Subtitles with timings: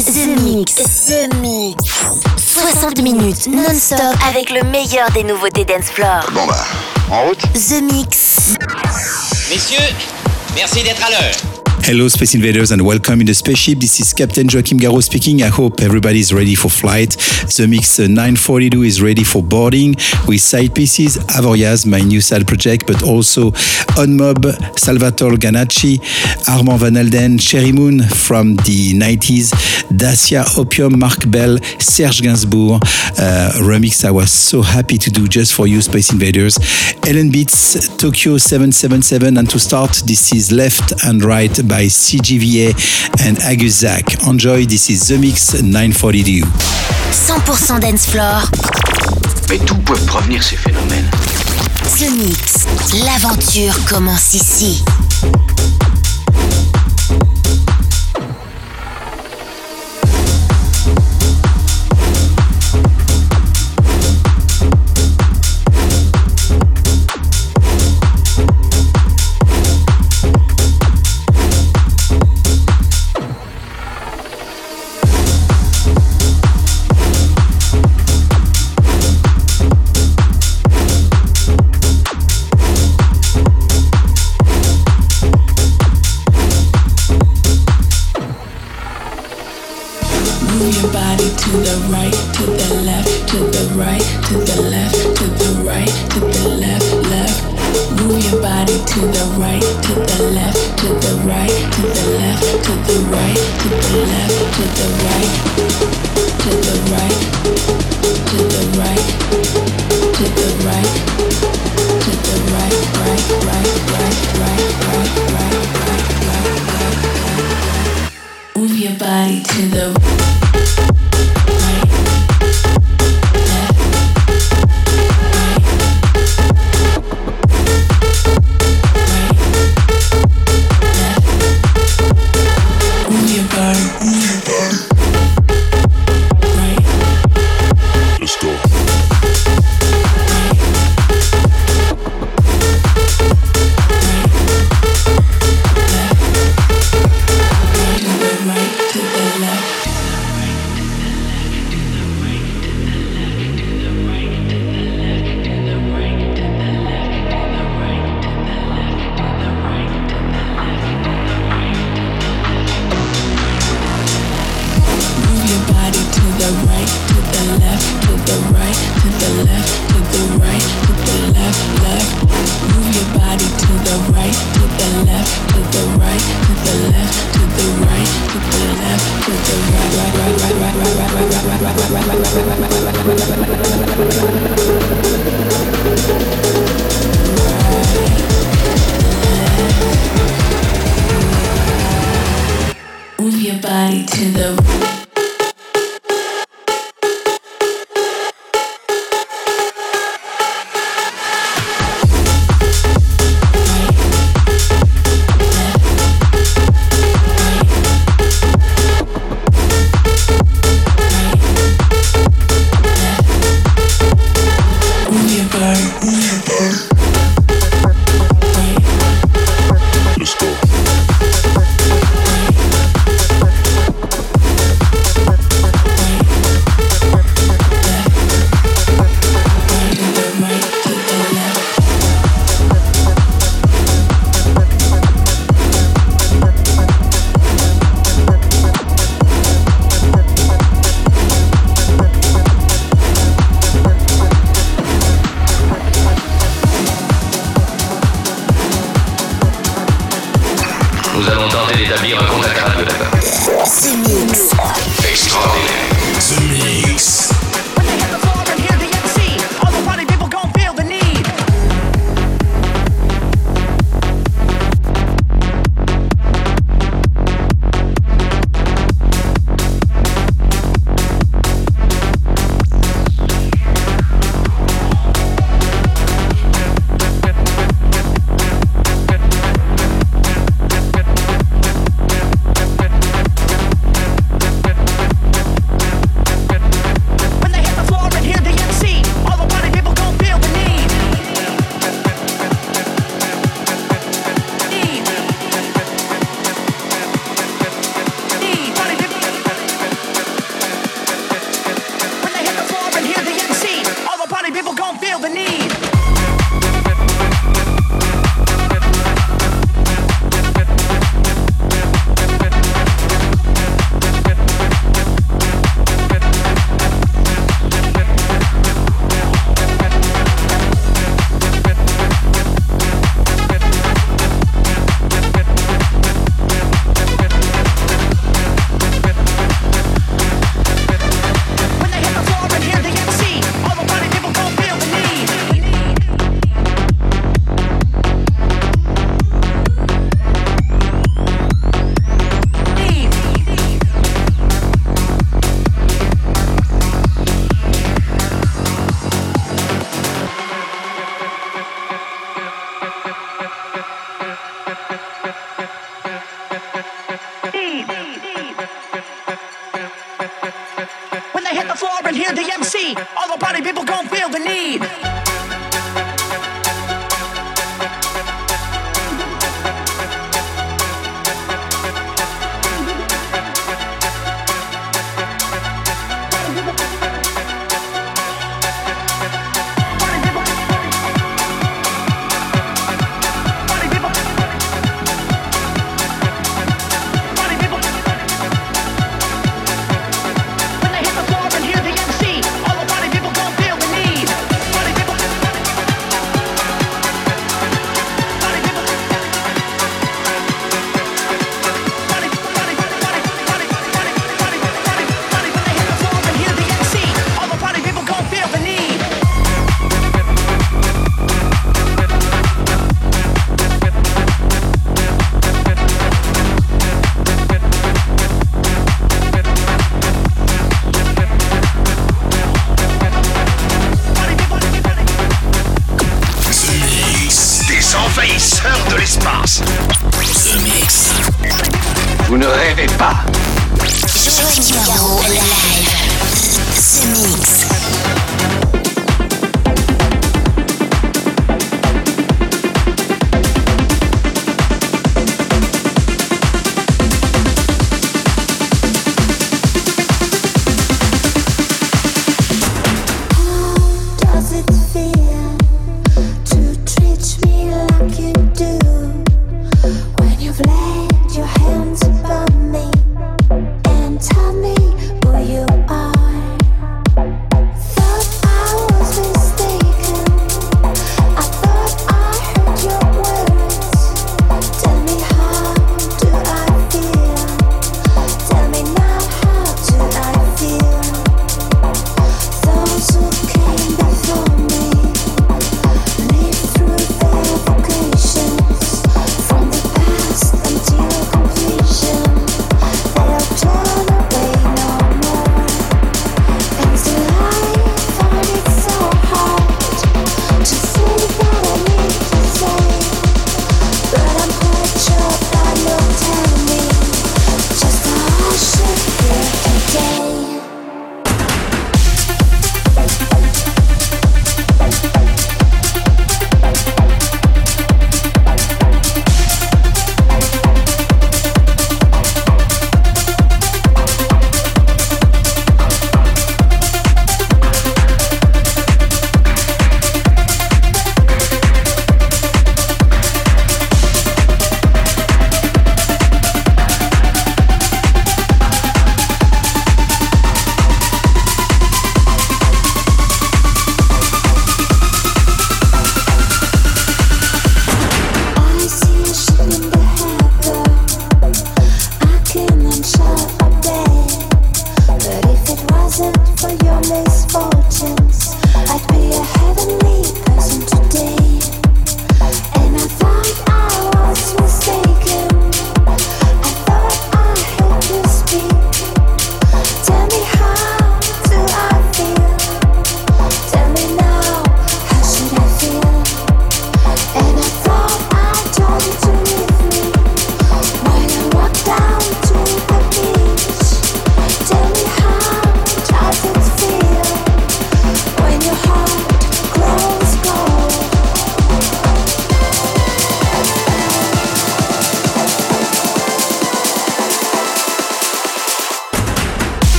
[0.00, 0.74] The Mix.
[0.76, 1.76] The Mix.
[2.38, 6.24] 60 minutes non-stop avec le meilleur des nouveautés dance floor.
[6.32, 6.64] Bon bah,
[7.10, 7.42] en route.
[7.52, 8.54] The Mix.
[9.50, 9.94] Messieurs,
[10.54, 11.49] merci d'être à l'heure.
[11.82, 13.78] Hello, Space Invaders, and welcome in the spaceship.
[13.78, 15.42] This is Captain Joachim Garraud speaking.
[15.42, 17.16] I hope everybody is ready for flight.
[17.56, 19.96] The Mix 942 is ready for boarding
[20.28, 23.50] with side pieces Avoriaz, my new side project, but also
[23.96, 24.44] Unmob,
[24.78, 25.98] Salvatore Ganacci,
[26.48, 29.50] Armand Van Elden, Cherry Moon from the 90s,
[29.88, 32.80] Dacia Opium, Mark Bell, Serge Gainsbourg.
[33.18, 36.58] Uh, remix I was so happy to do just for you, Space Invaders.
[37.06, 42.70] Ellen Beats, Tokyo 777, and to start, this is Left and Right by CGVA
[43.24, 44.26] and Aguzak.
[44.28, 46.42] Enjoy, this is The Mix 942.
[47.12, 48.42] 100% dance floor.
[49.48, 51.08] Mais d'où peuvent provenir ces phénomènes
[51.96, 52.66] The Mix.
[53.04, 54.82] L'aventure commence ici.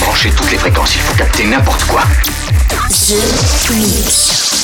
[0.00, 2.00] Branchez toutes les fréquences, il faut capter n'importe quoi.
[2.88, 4.55] The Mix.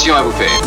[0.00, 0.59] Christian você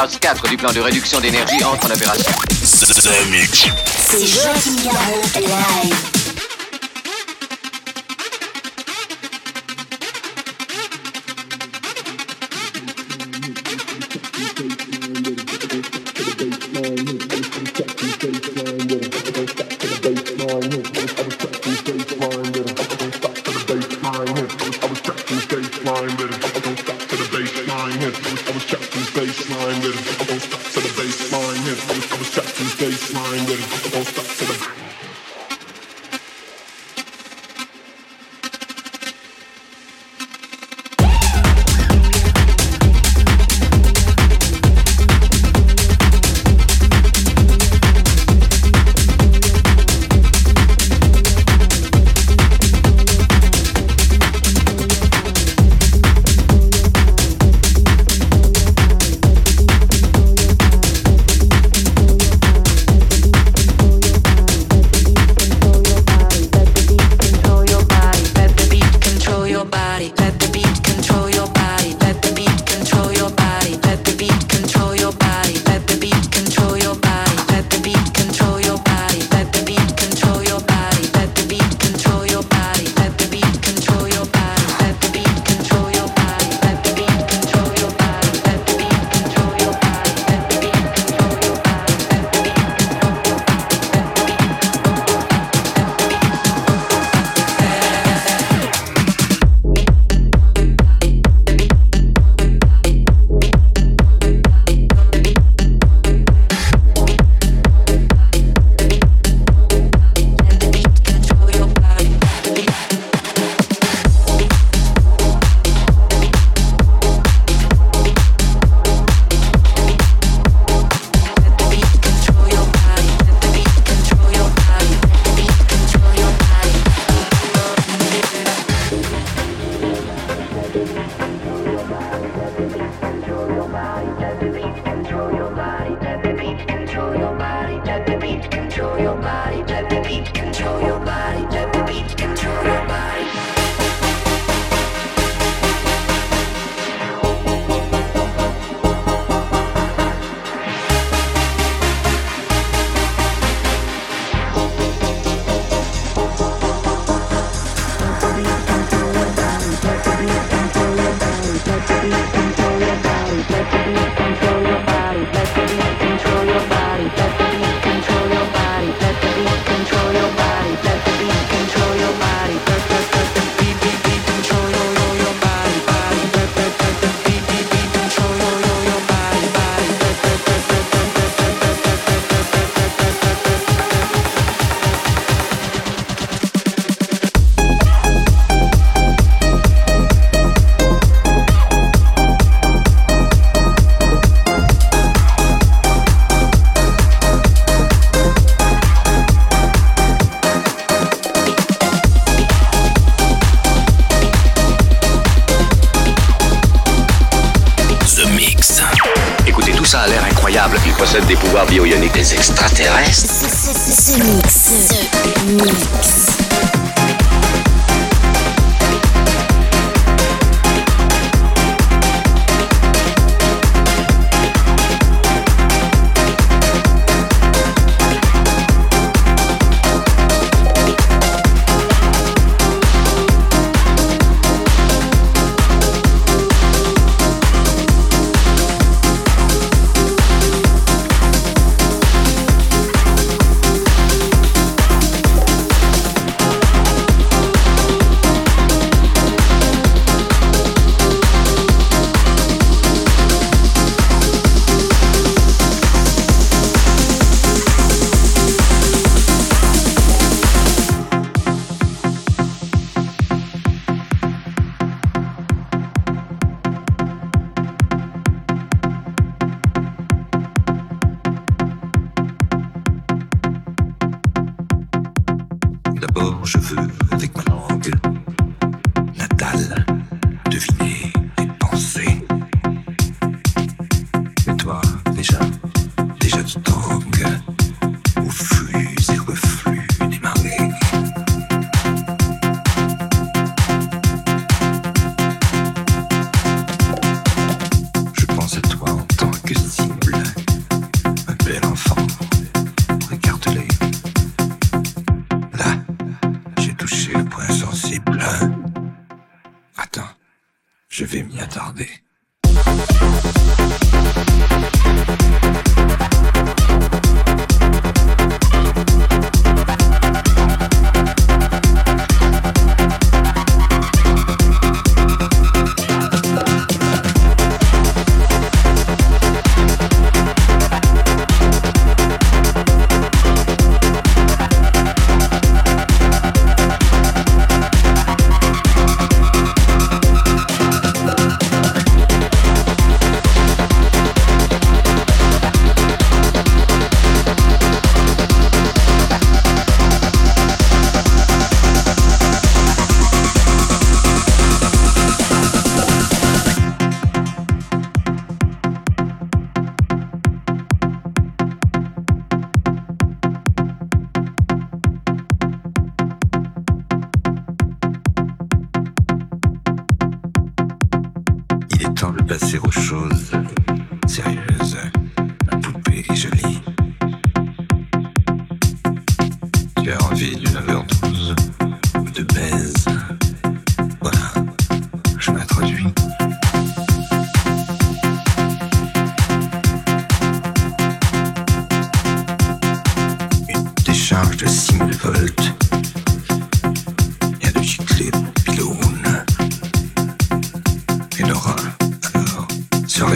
[0.00, 2.32] phase 4 du plan de réduction d'énergie entre en opération.
[2.62, 4.24] C'est
[5.40, 6.09] live.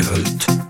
[0.05, 0.64] Révolte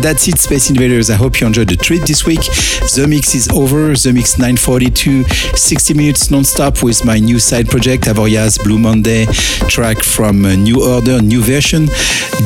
[0.00, 1.10] And that's it, Space Invaders.
[1.10, 2.40] I hope you enjoyed the treat this week.
[2.94, 3.92] The mix is over.
[3.92, 9.26] The mix 942, 60 minutes non-stop with my new side project, Avoria's Blue Monday
[9.68, 11.86] track from New Order, new version.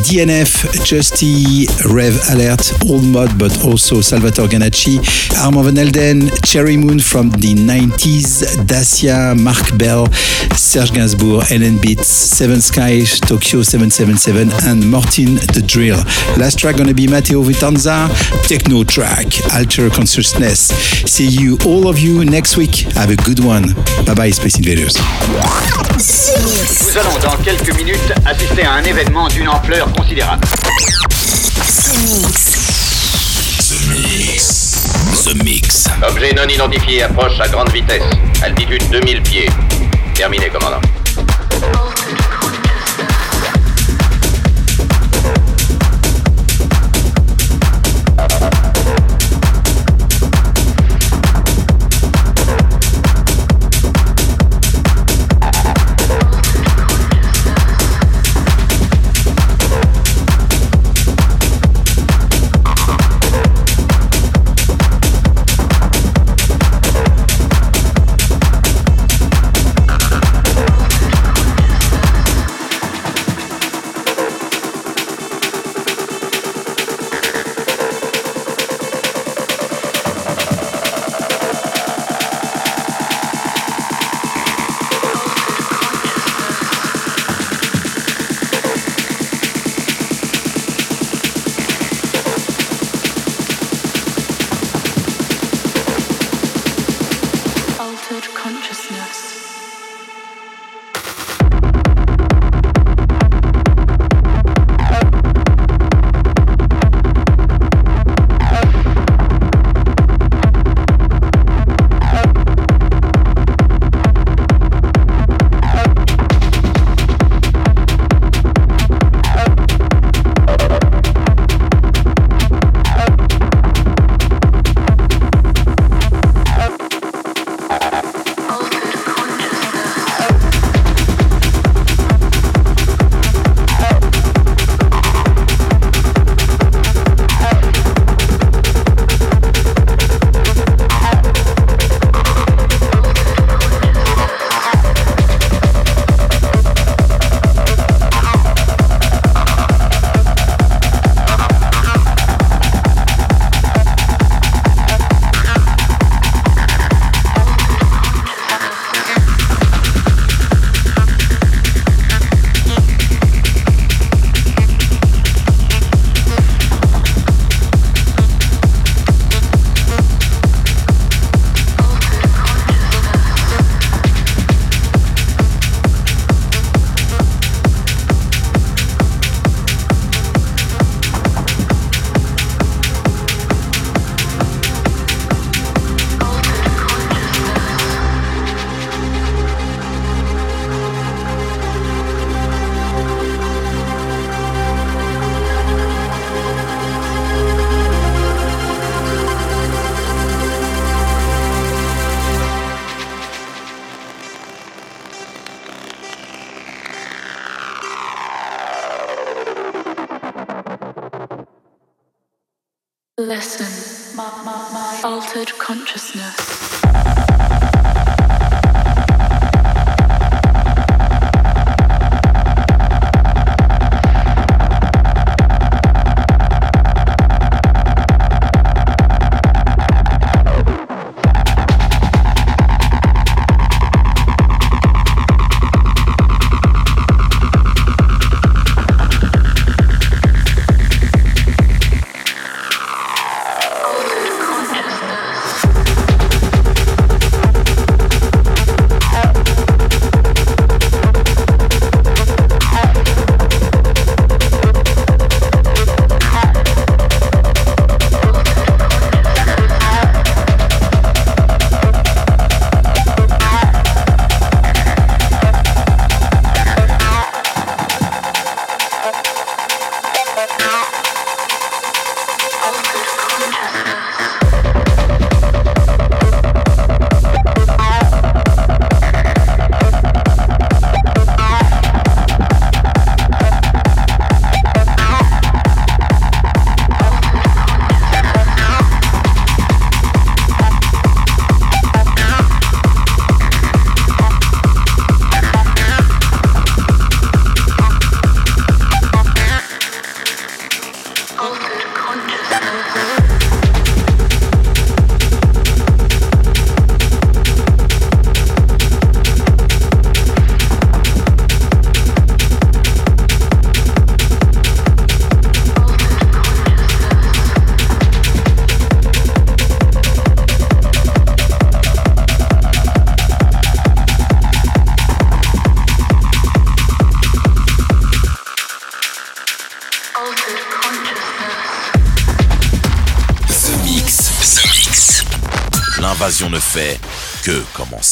[0.02, 4.98] DNF, Justy, Rev Alert, Old Mod, but also Salvatore Ganacci,
[5.38, 10.10] Armand Van Elden, Cherry Moon from the 90s, Dacia, Mark Bell,
[10.56, 15.98] Serge Gainsbourg, Ellen Beats, Seven Skies, Tokyo 777, and Martin the Drill.
[16.36, 18.08] Last track gonna be Matteo Vitanza,
[18.48, 20.72] techno track, Alter Consciousness.
[21.06, 22.86] See you, all of you, next week.
[22.94, 23.74] Have a good one.
[24.04, 24.94] Bye bye, Space Invaders.
[25.96, 30.44] Nous allons dans quelques minutes assister à un événement d'une ampleur considérable.
[33.68, 34.74] The Mix.
[35.24, 35.88] The Mix.
[36.08, 38.02] Objet non identifié approche à grande vitesse.
[38.42, 39.48] Altitude 2000 pieds.
[40.14, 40.80] Terminé, commandant.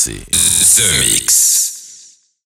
[0.04, 1.31] The Mix.